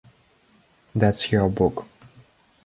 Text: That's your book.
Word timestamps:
That's 0.95 1.31
your 1.31 1.47
book. 1.47 1.85